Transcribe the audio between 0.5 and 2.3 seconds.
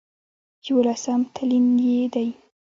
يوولسم تلين يې دی